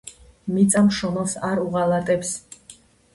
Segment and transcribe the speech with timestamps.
[0.53, 2.33] მიწა მშრომელს არ უღალატებს.......